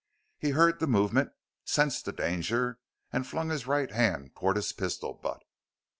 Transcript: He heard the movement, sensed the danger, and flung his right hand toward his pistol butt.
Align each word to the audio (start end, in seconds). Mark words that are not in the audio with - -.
He 0.39 0.49
heard 0.49 0.79
the 0.79 0.87
movement, 0.87 1.29
sensed 1.63 2.05
the 2.05 2.11
danger, 2.11 2.79
and 3.13 3.27
flung 3.27 3.49
his 3.51 3.67
right 3.67 3.91
hand 3.91 4.31
toward 4.35 4.55
his 4.55 4.73
pistol 4.73 5.13
butt. 5.13 5.43